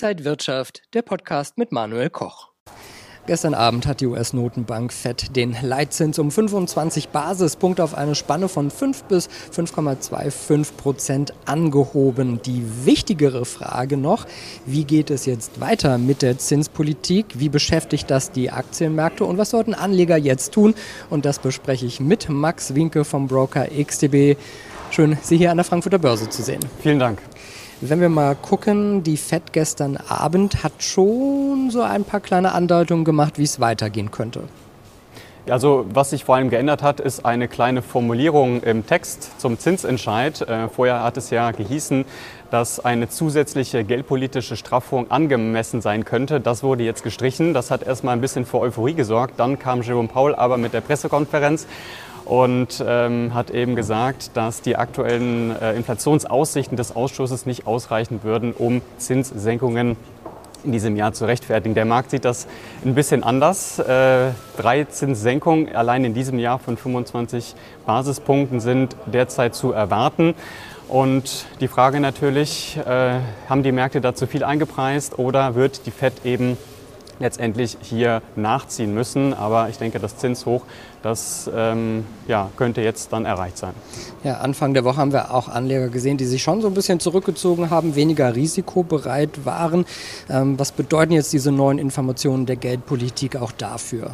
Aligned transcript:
Inside 0.00 0.24
Wirtschaft, 0.24 0.82
der 0.94 1.02
Podcast 1.02 1.58
mit 1.58 1.72
Manuel 1.72 2.08
Koch. 2.08 2.50
Gestern 3.26 3.52
Abend 3.52 3.84
hat 3.84 4.00
die 4.00 4.06
US-Notenbank 4.06 4.92
Fed 4.92 5.34
den 5.34 5.56
Leitzins 5.60 6.20
um 6.20 6.30
25 6.30 7.08
Basispunkte 7.08 7.82
auf 7.82 7.98
eine 7.98 8.14
Spanne 8.14 8.48
von 8.48 8.70
5 8.70 9.02
bis 9.04 9.28
5,25 9.52 10.76
Prozent 10.76 11.32
angehoben. 11.46 12.40
Die 12.42 12.62
wichtigere 12.84 13.44
Frage 13.44 13.96
noch, 13.96 14.24
wie 14.66 14.84
geht 14.84 15.10
es 15.10 15.26
jetzt 15.26 15.60
weiter 15.60 15.98
mit 15.98 16.22
der 16.22 16.38
Zinspolitik? 16.38 17.40
Wie 17.40 17.48
beschäftigt 17.48 18.08
das 18.08 18.30
die 18.30 18.52
Aktienmärkte 18.52 19.24
und 19.24 19.36
was 19.36 19.50
sollten 19.50 19.74
Anleger 19.74 20.16
jetzt 20.16 20.52
tun? 20.52 20.76
Und 21.10 21.24
das 21.24 21.40
bespreche 21.40 21.86
ich 21.86 21.98
mit 21.98 22.28
Max 22.28 22.76
Winke 22.76 23.04
vom 23.04 23.26
Broker 23.26 23.66
XTB. 23.66 24.38
Schön, 24.92 25.18
Sie 25.22 25.38
hier 25.38 25.50
an 25.50 25.56
der 25.56 25.64
Frankfurter 25.64 25.98
Börse 25.98 26.28
zu 26.28 26.44
sehen. 26.44 26.60
Vielen 26.82 27.00
Dank. 27.00 27.18
Wenn 27.80 28.00
wir 28.00 28.08
mal 28.08 28.34
gucken, 28.34 29.04
die 29.04 29.16
FED 29.16 29.52
gestern 29.52 29.98
Abend 30.08 30.64
hat 30.64 30.82
schon 30.82 31.70
so 31.70 31.80
ein 31.82 32.02
paar 32.02 32.18
kleine 32.18 32.52
Andeutungen 32.52 33.04
gemacht, 33.04 33.38
wie 33.38 33.44
es 33.44 33.60
weitergehen 33.60 34.10
könnte. 34.10 34.42
Also 35.48 35.86
was 35.88 36.10
sich 36.10 36.24
vor 36.24 36.34
allem 36.34 36.50
geändert 36.50 36.82
hat, 36.82 36.98
ist 36.98 37.24
eine 37.24 37.46
kleine 37.46 37.80
Formulierung 37.80 38.62
im 38.64 38.84
Text 38.84 39.40
zum 39.40 39.60
Zinsentscheid. 39.60 40.40
Äh, 40.42 40.68
vorher 40.68 41.04
hat 41.04 41.16
es 41.16 41.30
ja 41.30 41.52
gehießen, 41.52 42.04
dass 42.50 42.80
eine 42.80 43.08
zusätzliche 43.08 43.84
geldpolitische 43.84 44.56
Straffung 44.56 45.10
angemessen 45.10 45.80
sein 45.80 46.04
könnte. 46.04 46.40
Das 46.40 46.64
wurde 46.64 46.82
jetzt 46.82 47.04
gestrichen. 47.04 47.54
Das 47.54 47.70
hat 47.70 47.84
erstmal 47.84 48.14
ein 48.14 48.20
bisschen 48.20 48.44
für 48.44 48.58
Euphorie 48.58 48.94
gesorgt. 48.94 49.34
Dann 49.38 49.58
kam 49.58 49.82
Jerome 49.82 50.08
Powell 50.08 50.34
aber 50.34 50.58
mit 50.58 50.74
der 50.74 50.80
Pressekonferenz 50.80 51.66
und 52.28 52.84
ähm, 52.86 53.32
hat 53.32 53.50
eben 53.50 53.74
gesagt, 53.74 54.36
dass 54.36 54.60
die 54.60 54.76
aktuellen 54.76 55.50
äh, 55.60 55.74
Inflationsaussichten 55.74 56.76
des 56.76 56.94
Ausschusses 56.94 57.46
nicht 57.46 57.66
ausreichen 57.66 58.20
würden, 58.22 58.52
um 58.52 58.82
Zinssenkungen 58.98 59.96
in 60.62 60.72
diesem 60.72 60.96
Jahr 60.96 61.12
zu 61.14 61.24
rechtfertigen. 61.24 61.74
Der 61.74 61.86
Markt 61.86 62.10
sieht 62.10 62.24
das 62.24 62.46
ein 62.84 62.94
bisschen 62.94 63.22
anders. 63.22 63.78
Äh, 63.78 64.32
drei 64.58 64.84
Zinssenkungen 64.84 65.74
allein 65.74 66.04
in 66.04 66.12
diesem 66.12 66.38
Jahr 66.38 66.58
von 66.58 66.76
25 66.76 67.54
Basispunkten 67.86 68.60
sind 68.60 68.94
derzeit 69.06 69.54
zu 69.54 69.72
erwarten. 69.72 70.34
Und 70.88 71.46
die 71.60 71.68
Frage 71.68 72.00
natürlich, 72.00 72.78
äh, 72.78 73.20
haben 73.48 73.62
die 73.62 73.72
Märkte 73.72 74.00
da 74.00 74.14
zu 74.14 74.26
viel 74.26 74.44
eingepreist 74.44 75.18
oder 75.18 75.54
wird 75.54 75.86
die 75.86 75.90
Fed 75.90 76.12
eben 76.24 76.58
letztendlich 77.18 77.76
hier 77.80 78.22
nachziehen 78.36 78.94
müssen. 78.94 79.34
Aber 79.34 79.68
ich 79.68 79.78
denke, 79.78 79.98
das 79.98 80.16
Zinshoch, 80.16 80.62
das 81.02 81.50
ähm, 81.54 82.04
ja, 82.26 82.50
könnte 82.56 82.80
jetzt 82.80 83.12
dann 83.12 83.24
erreicht 83.24 83.58
sein. 83.58 83.72
Ja, 84.24 84.38
Anfang 84.38 84.74
der 84.74 84.84
Woche 84.84 84.96
haben 84.96 85.12
wir 85.12 85.34
auch 85.34 85.48
Anleger 85.48 85.88
gesehen, 85.88 86.16
die 86.16 86.26
sich 86.26 86.42
schon 86.42 86.60
so 86.60 86.68
ein 86.68 86.74
bisschen 86.74 87.00
zurückgezogen 87.00 87.70
haben, 87.70 87.94
weniger 87.94 88.34
risikobereit 88.34 89.44
waren. 89.44 89.84
Ähm, 90.28 90.58
was 90.58 90.72
bedeuten 90.72 91.12
jetzt 91.12 91.32
diese 91.32 91.52
neuen 91.52 91.78
Informationen 91.78 92.46
der 92.46 92.56
Geldpolitik 92.56 93.36
auch 93.36 93.52
dafür? 93.52 94.12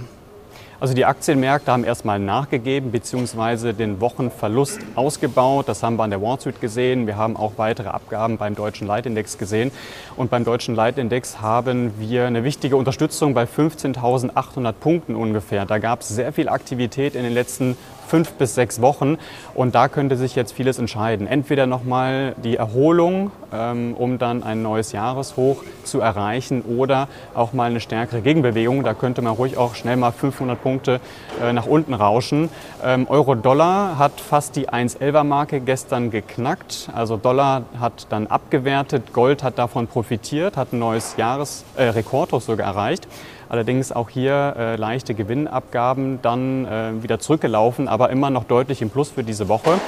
Also 0.80 0.92
die 0.92 1.04
Aktienmärkte 1.04 1.70
haben 1.70 1.84
erstmal 1.84 2.18
nachgegeben 2.18 2.90
bzw. 2.90 3.72
den 3.72 4.00
Wochenverlust 4.00 4.80
ausgebaut. 4.96 5.68
Das 5.68 5.82
haben 5.82 5.96
wir 5.96 6.02
an 6.02 6.10
der 6.10 6.20
Wall 6.20 6.38
Street 6.38 6.60
gesehen. 6.60 7.06
Wir 7.06 7.16
haben 7.16 7.36
auch 7.36 7.52
weitere 7.56 7.88
Abgaben 7.88 8.38
beim 8.38 8.54
deutschen 8.54 8.86
Leitindex 8.86 9.38
gesehen. 9.38 9.70
Und 10.16 10.30
beim 10.30 10.44
deutschen 10.44 10.74
Leitindex 10.74 11.40
haben 11.40 11.94
wir 11.98 12.26
eine 12.26 12.44
wichtige 12.44 12.76
Unterstützung 12.76 13.34
bei 13.34 13.44
15.800 13.44 14.72
Punkten 14.72 15.14
ungefähr. 15.14 15.64
Da 15.64 15.78
gab 15.78 16.00
es 16.00 16.08
sehr 16.08 16.32
viel 16.32 16.48
Aktivität 16.48 17.14
in 17.14 17.22
den 17.22 17.32
letzten 17.32 17.76
fünf 18.14 18.34
bis 18.34 18.54
sechs 18.54 18.80
Wochen. 18.80 19.18
Und 19.54 19.74
da 19.74 19.88
könnte 19.88 20.16
sich 20.16 20.36
jetzt 20.36 20.52
vieles 20.52 20.78
entscheiden. 20.78 21.26
Entweder 21.26 21.66
nochmal 21.66 22.36
die 22.44 22.56
Erholung, 22.56 23.32
ähm, 23.52 23.94
um 23.98 24.18
dann 24.18 24.44
ein 24.44 24.62
neues 24.62 24.92
Jahreshoch 24.92 25.64
zu 25.82 25.98
erreichen 25.98 26.62
oder 26.62 27.08
auch 27.34 27.52
mal 27.52 27.70
eine 27.70 27.80
stärkere 27.80 28.20
Gegenbewegung. 28.20 28.84
Da 28.84 28.94
könnte 28.94 29.20
man 29.20 29.32
ruhig 29.32 29.56
auch 29.56 29.74
schnell 29.74 29.96
mal 29.96 30.12
500 30.12 30.62
Punkte 30.62 31.00
äh, 31.42 31.52
nach 31.52 31.66
unten 31.66 31.92
rauschen. 31.92 32.50
Ähm, 32.84 33.06
Euro-Dollar 33.08 33.98
hat 33.98 34.20
fast 34.20 34.54
die 34.54 34.68
1,11er-Marke 34.68 35.58
gestern 35.58 36.12
geknackt. 36.12 36.90
Also 36.94 37.16
Dollar 37.16 37.64
hat 37.80 38.06
dann 38.10 38.28
abgewertet, 38.28 39.12
Gold 39.12 39.42
hat 39.42 39.58
davon 39.58 39.88
profitiert, 39.88 40.56
hat 40.56 40.72
ein 40.72 40.78
neues 40.78 41.16
Jahresrekordhoch 41.16 42.38
äh, 42.38 42.44
sogar 42.44 42.68
erreicht. 42.68 43.08
Allerdings 43.48 43.92
auch 43.92 44.08
hier 44.08 44.54
äh, 44.58 44.76
leichte 44.76 45.14
Gewinnabgaben 45.14 46.20
dann 46.22 46.66
äh, 46.66 47.02
wieder 47.02 47.18
zurückgelaufen, 47.18 47.88
aber 47.88 48.10
immer 48.10 48.30
noch 48.30 48.44
deutlich 48.44 48.82
im 48.82 48.90
Plus 48.90 49.10
für 49.10 49.24
diese 49.24 49.48
Woche. 49.48 49.78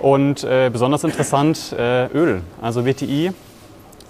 Und 0.00 0.44
äh, 0.44 0.70
besonders 0.72 1.04
interessant 1.04 1.74
äh, 1.78 2.06
Öl, 2.06 2.42
also 2.60 2.84
WTI 2.84 3.32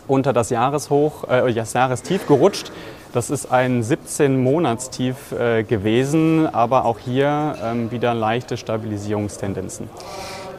unter 0.08 0.32
das 0.32 0.50
Jahreshoch, 0.50 1.28
äh, 1.28 1.52
das 1.52 1.72
Jahrestief 1.72 2.26
gerutscht. 2.26 2.72
Das 3.12 3.30
ist 3.30 3.52
ein 3.52 3.84
17-Monatstief 3.84 5.32
äh, 5.38 5.62
gewesen, 5.62 6.52
aber 6.52 6.84
auch 6.84 6.98
hier 6.98 7.54
ähm, 7.62 7.92
wieder 7.92 8.12
leichte 8.12 8.56
Stabilisierungstendenzen. 8.56 9.88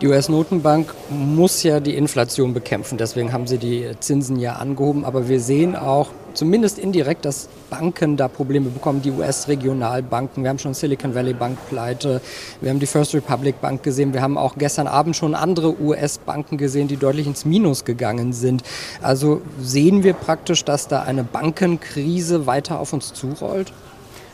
Die 0.02 0.08
US-Notenbank 0.08 0.94
muss 1.10 1.64
ja 1.64 1.80
die 1.80 1.96
Inflation 1.96 2.54
bekämpfen, 2.54 2.98
deswegen 2.98 3.32
haben 3.32 3.48
sie 3.48 3.58
die 3.58 3.88
Zinsen 4.02 4.38
ja 4.38 4.58
angehoben. 4.58 5.06
Aber 5.06 5.30
wir 5.30 5.40
sehen 5.40 5.74
auch, 5.78 6.10
zumindest 6.34 6.80
indirekt, 6.80 7.24
dass 7.24 7.48
Banken 7.70 8.18
da 8.18 8.28
Probleme 8.28 8.70
bekommen, 8.70 9.02
die 9.02 9.12
US-Regionalbanken. 9.12 10.44
Wir 10.44 10.50
haben 10.50 10.60
schon 10.60 10.74
Silicon 10.74 11.16
Valley 11.16 11.34
Bank 11.34 11.58
pleite, 11.70 12.20
wir 12.60 12.72
haben 12.72 12.80
die 12.80 12.88
First 12.88 13.16
Republic 13.16 13.62
Bank 13.62 13.84
gesehen, 13.84 14.14
wir 14.14 14.22
haben 14.22 14.38
auch 14.38 14.56
gestern 14.58 14.88
Abend 14.88 15.16
schon 15.16 15.34
andere 15.34 15.80
US-Banken 15.82 16.58
gesehen, 16.58 16.90
die 16.90 16.98
deutlich 16.98 17.26
ins 17.26 17.46
Minus 17.46 17.86
gegangen 17.86 18.34
sind. 18.34 18.64
Also 19.02 19.42
sehen 19.62 20.04
wir 20.04 20.14
praktisch, 20.14 20.66
dass 20.66 20.90
da 20.90 21.04
eine 21.04 21.24
Bankenkrise 21.24 22.46
weiter 22.46 22.82
auf 22.82 22.92
uns 22.92 23.14
zurollt? 23.14 23.72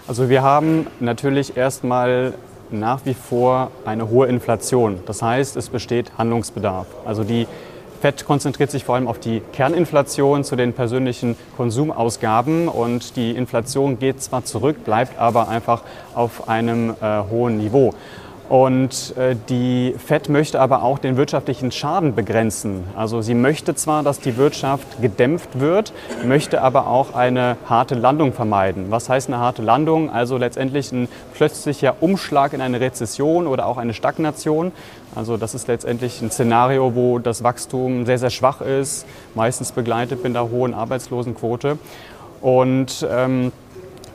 Also 0.08 0.28
wir 0.28 0.42
haben 0.42 0.88
natürlich 1.00 1.56
erstmal 1.56 2.34
nach 2.72 3.06
wie 3.06 3.14
vor 3.14 3.72
eine 3.86 4.10
hohe 4.10 4.28
Inflation. 4.28 5.00
Das 5.06 5.22
heißt, 5.22 5.58
es 5.58 5.70
besteht 5.70 6.18
Handlungsbedarf. 6.18 6.88
Also 7.06 7.24
die 7.24 7.48
FED 8.02 8.26
konzentriert 8.26 8.72
sich 8.72 8.84
vor 8.84 8.96
allem 8.96 9.08
auf 9.08 9.20
die 9.20 9.42
Kerninflation 9.54 10.44
zu 10.44 10.56
den 10.56 10.74
persönlichen 10.74 11.38
Konsumausgaben 11.56 12.68
und 12.68 13.16
die 13.16 13.32
Inflation 13.32 14.00
geht 14.00 14.24
zwar 14.24 14.44
zurück, 14.44 14.84
bleibt 14.84 15.20
aber 15.20 15.50
einfach 15.50 15.84
auf 16.16 16.50
einem 16.50 16.96
äh, 17.00 17.22
hohen 17.30 17.58
Niveau. 17.58 17.94
Und 18.52 19.16
äh, 19.16 19.38
die 19.48 19.96
FED 19.98 20.28
möchte 20.28 20.60
aber 20.60 20.84
auch 20.84 21.00
den 21.00 21.16
wirtschaftlichen 21.16 21.72
Schaden 21.72 22.16
begrenzen. 22.16 22.84
Also 22.98 23.22
sie 23.22 23.34
möchte 23.34 23.76
zwar, 23.76 24.04
dass 24.04 24.20
die 24.20 24.36
Wirtschaft 24.36 25.02
gedämpft 25.02 25.62
wird, 25.62 25.94
möchte 26.26 26.62
aber 26.62 26.88
auch 26.88 27.14
eine 27.14 27.56
harte 27.70 27.96
Landung 27.96 28.34
vermeiden. 28.34 28.88
Was 28.90 29.08
heißt 29.08 29.30
eine 29.30 29.38
harte 29.38 29.62
Landung? 29.62 30.10
Also 30.10 30.36
letztendlich 30.36 30.92
ein 30.92 31.08
plötzlicher 31.34 31.96
Umschlag 32.02 32.52
in 32.52 32.60
eine 32.60 32.82
Rezession 32.82 33.48
oder 33.48 33.68
auch 33.68 33.78
eine 33.78 33.94
Stagnation. 33.94 34.74
Also 35.16 35.38
das 35.38 35.56
ist 35.56 35.70
letztendlich 35.70 36.22
ein 36.22 36.30
Szenario, 36.30 36.94
wo 36.94 37.20
das 37.20 37.46
Wachstum 37.46 38.06
sehr, 38.06 38.18
sehr 38.18 38.32
schwach 38.32 38.60
ist, 38.60 39.06
meistens 39.34 39.72
begleitet 39.72 40.26
mit 40.26 40.36
einer 40.36 40.50
hohen 40.52 40.74
Arbeitslosenquote. 40.74 41.78
Und 42.42 43.08
ähm, 43.10 43.54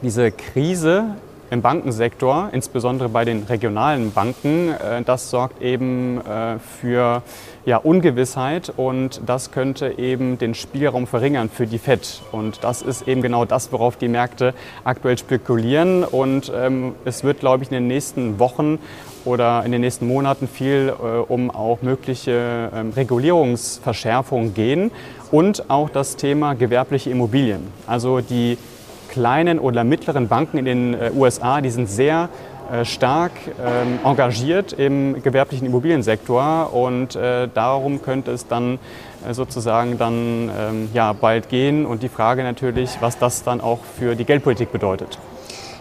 diese 0.03 0.31
Krise 0.31 1.17
im 1.51 1.62
Bankensektor, 1.62 2.51
insbesondere 2.53 3.09
bei 3.09 3.25
den 3.25 3.45
regionalen 3.45 4.12
Banken, 4.12 4.71
äh, 4.71 5.03
das 5.03 5.31
sorgt 5.31 5.62
eben 5.62 6.21
äh, 6.21 6.59
für 6.59 7.23
ja, 7.65 7.79
Ungewissheit 7.79 8.73
und 8.77 9.21
das 9.27 9.51
könnte 9.51 9.99
eben 9.99 10.39
den 10.39 10.55
Spielraum 10.55 11.06
verringern 11.06 11.51
für 11.51 11.67
die 11.67 11.79
FED. 11.79 12.23
Und 12.33 12.62
das 12.62 12.83
ist 12.83 13.09
eben 13.09 13.23
genau 13.23 13.45
das, 13.45 13.73
worauf 13.73 13.97
die 13.97 14.09
Märkte 14.09 14.55
aktuell 14.85 15.19
spekulieren. 15.19 16.05
Und 16.05 16.53
ähm, 16.55 16.95
es 17.05 17.25
wird, 17.25 17.41
glaube 17.41 17.65
ich, 17.65 17.71
in 17.71 17.75
den 17.75 17.89
nächsten 17.89 18.39
Wochen 18.39 18.79
oder 19.25 19.65
in 19.65 19.73
den 19.73 19.81
nächsten 19.81 20.06
Monaten 20.06 20.47
viel 20.47 20.95
äh, 20.99 21.19
um 21.19 21.51
auch 21.51 21.83
mögliche 21.83 22.71
ähm, 22.73 22.93
Regulierungsverschärfungen 22.95 24.55
gehen 24.55 24.93
und 25.32 25.69
auch 25.69 25.91
das 25.91 26.17
Thema 26.17 26.55
gewerbliche 26.55 27.11
Immobilien. 27.11 27.67
Also 27.87 28.20
die 28.20 28.59
kleinen 29.08 29.58
oder 29.58 29.85
mittleren 29.85 30.29
Banken 30.29 30.58
in 30.58 30.64
den 30.64 30.94
äh, 30.94 31.11
USA, 31.14 31.61
die 31.61 31.70
sind 31.70 31.88
sehr 31.88 32.29
äh, 32.70 32.85
stark 32.85 33.32
ähm, 33.64 33.99
engagiert 34.05 34.73
im 34.73 35.23
gewerblichen 35.23 35.67
Immobiliensektor 35.67 36.73
und 36.73 37.14
äh, 37.14 37.49
darum 37.53 38.03
könnte 38.03 38.32
es 38.32 38.47
dann 38.47 38.79
sozusagen 39.32 39.99
dann 39.99 40.50
ähm, 40.56 40.88
ja, 40.94 41.12
bald 41.12 41.49
gehen 41.49 41.85
und 41.85 42.03
die 42.03 42.08
Frage 42.08 42.44
natürlich, 42.44 42.99
was 43.00 43.19
das 43.19 43.43
dann 43.43 43.61
auch 43.61 43.81
für 43.99 44.14
die 44.14 44.25
Geldpolitik 44.25 44.70
bedeutet. 44.70 45.19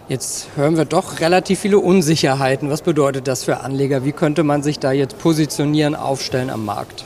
Jetzt 0.07 0.49
hören 0.55 0.77
wir 0.77 0.85
doch 0.85 1.19
relativ 1.19 1.59
viele 1.59 1.79
Unsicherheiten. 1.79 2.69
Was 2.69 2.81
bedeutet 2.81 3.27
das 3.27 3.43
für 3.43 3.61
Anleger? 3.61 4.05
Wie 4.05 4.11
könnte 4.11 4.43
man 4.43 4.61
sich 4.61 4.79
da 4.79 4.91
jetzt 4.91 5.17
positionieren, 5.17 5.95
aufstellen 5.95 6.49
am 6.49 6.65
Markt? 6.65 7.05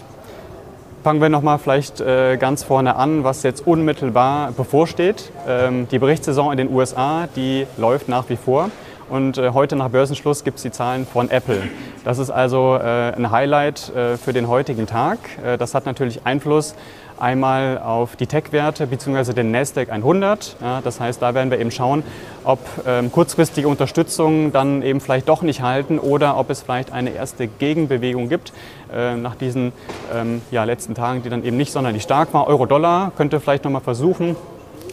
Fangen 1.02 1.22
wir 1.22 1.30
nochmal 1.30 1.60
vielleicht 1.60 2.02
äh, 2.02 2.36
ganz 2.36 2.64
vorne 2.64 2.98
an, 2.98 3.24
was 3.24 3.44
jetzt 3.44 3.66
unmittelbar 3.66 4.52
bevorsteht. 4.52 5.32
Ähm, 5.48 5.88
die 5.90 5.98
Berichtssaison 5.98 6.52
in 6.52 6.58
den 6.58 6.74
USA, 6.74 7.30
die 7.38 7.66
läuft 7.78 8.10
nach 8.10 8.28
wie 8.28 8.36
vor. 8.36 8.70
Und 9.10 9.38
äh, 9.38 9.52
heute 9.52 9.78
nach 9.78 9.88
Börsenschluss 9.88 10.44
gibt 10.44 10.58
es 10.58 10.64
die 10.64 10.72
Zahlen 10.72 11.08
von 11.08 11.32
Apple. 11.32 11.62
Das 12.04 12.20
ist 12.20 12.30
also 12.30 12.76
äh, 12.76 13.14
ein 13.16 13.32
Highlight 13.32 13.94
für 14.22 14.34
den 14.34 14.50
heutigen 14.50 14.88
Tag. 14.88 15.20
Das 15.58 15.74
hat 15.74 15.86
natürlich 15.86 16.26
Einfluss 16.26 16.76
einmal 17.20 17.78
auf 17.78 18.16
die 18.16 18.28
Tech-Werte 18.28 18.88
bzw. 18.88 19.34
den 19.34 19.52
Nasdaq 19.52 19.90
100. 19.92 20.58
Ja, 20.62 20.82
das 20.82 21.00
heißt, 21.00 21.22
da 21.22 21.34
werden 21.34 21.52
wir 21.52 21.60
eben 21.60 21.72
schauen, 21.72 22.04
ob 22.44 22.60
ähm, 22.88 23.12
kurzfristige 23.12 23.68
Unterstützungen 23.68 24.52
dann 24.52 24.82
eben 24.82 25.02
vielleicht 25.02 25.30
doch 25.30 25.42
nicht 25.42 25.62
halten 25.62 26.00
oder 26.00 26.38
ob 26.38 26.50
es 26.50 26.62
vielleicht 26.62 26.92
eine 26.92 27.12
erste 27.12 27.48
Gegenbewegung 27.48 28.30
gibt 28.30 28.54
äh, 28.94 29.16
nach 29.16 29.36
diesen 29.36 29.72
ähm, 30.14 30.42
ja, 30.52 30.64
letzten 30.64 30.96
Tagen, 30.96 31.24
die 31.24 31.30
dann 31.30 31.44
eben 31.44 31.58
nicht 31.58 31.72
sonderlich 31.72 32.04
stark 32.04 32.34
war. 32.34 32.48
Euro-Dollar 32.48 33.12
könnte 33.16 33.40
vielleicht 33.40 33.64
nochmal 33.64 33.82
versuchen, 33.82 34.36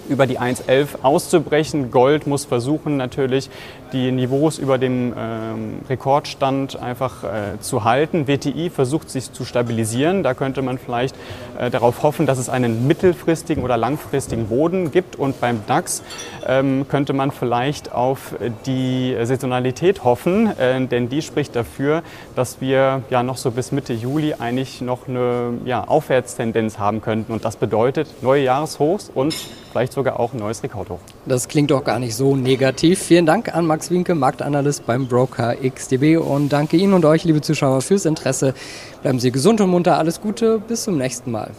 über 0.09 0.27
die 0.27 0.39
1,11 0.39 1.03
auszubrechen. 1.03 1.91
Gold 1.91 2.27
muss 2.27 2.45
versuchen 2.45 2.97
natürlich 2.97 3.51
die 3.93 4.11
Niveaus 4.11 4.59
über 4.59 4.79
dem 4.79 5.15
ähm, 5.17 5.79
Rekordstand 5.89 6.81
einfach 6.81 7.25
äh, 7.25 7.61
zu 7.61 7.85
halten. 7.85 8.27
WTI 8.27 8.71
versucht 8.71 9.11
sich 9.11 9.33
zu 9.33 9.45
stabilisieren. 9.45 10.23
Da 10.23 10.35
könnte 10.35 10.63
man 10.63 10.79
vielleicht 10.79 11.15
äh, 11.59 11.71
darauf 11.71 12.03
hoffen, 12.03 12.27
dass 12.27 12.39
es 12.39 12.49
einen 12.49 12.87
mittelfristigen 12.87 13.63
oder 13.63 13.77
langfristigen 13.77 14.49
Boden 14.49 14.91
gibt. 14.91 15.17
Und 15.17 15.41
beim 15.41 15.61
DAX 15.67 16.03
ähm, 16.47 16.87
könnte 16.89 17.13
man 17.13 17.31
vielleicht 17.31 17.93
auf 17.93 18.35
die 18.67 19.17
Saisonalität 19.23 20.05
hoffen, 20.05 20.47
äh, 20.59 20.85
denn 20.87 21.09
die 21.09 21.23
spricht 21.23 21.55
dafür, 21.55 22.03
dass 22.35 22.61
wir 22.61 23.03
ja 23.11 23.23
noch 23.23 23.37
so 23.37 23.51
bis 23.51 23.73
Mitte 23.73 23.93
Juli 23.93 24.35
eigentlich 24.35 24.81
noch 24.81 25.09
eine 25.09 25.55
ja, 25.65 25.85
Aufwärtstendenz 25.85 26.79
haben 26.79 27.01
könnten. 27.01 27.33
Und 27.33 27.45
das 27.45 27.57
bedeutet 27.57 28.09
neue 28.23 28.43
Jahreshochs 28.43 29.11
und 29.15 29.35
vielleicht 29.77 29.93
sogar 29.93 30.19
auch 30.19 30.33
ein 30.33 30.39
neues 30.39 30.63
Rekordhoch. 30.63 31.01
Das 31.27 31.49
klingt 31.49 31.71
doch 31.71 31.85
gar 31.85 31.99
nicht 31.99 32.15
so 32.15 32.35
negativ. 32.35 32.99
Vielen 32.99 33.27
Dank 33.27 33.55
an 33.55 33.67
Max 33.67 33.91
Winke, 33.91 34.15
Marktanalyst 34.15 34.87
beim 34.87 35.07
Broker 35.07 35.55
XDB 35.55 36.17
und 36.17 36.49
danke 36.49 36.79
Ihnen 36.79 36.95
und 36.95 37.05
euch, 37.05 37.25
liebe 37.25 37.43
Zuschauer, 37.43 37.83
fürs 37.83 38.07
Interesse. 38.07 38.55
Bleiben 39.03 39.21
Sie 39.21 39.31
gesund 39.31 39.61
und 39.61 39.69
munter, 39.69 39.99
alles 39.99 40.23
Gute, 40.23 40.61
bis 40.61 40.85
zum 40.85 40.97
nächsten 40.97 41.31
Mal. 41.31 41.51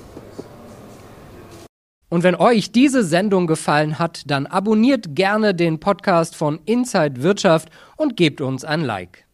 Und 2.09 2.23
wenn 2.23 2.33
euch 2.33 2.71
diese 2.71 3.03
Sendung 3.03 3.45
gefallen 3.45 3.99
hat, 3.99 4.23
dann 4.25 4.47
abonniert 4.47 5.13
gerne 5.13 5.53
den 5.53 5.79
Podcast 5.79 6.35
von 6.35 6.59
Inside 6.65 7.21
Wirtschaft 7.21 7.69
und 7.97 8.17
gebt 8.17 8.41
uns 8.41 8.65
ein 8.65 8.81
Like. 8.81 9.26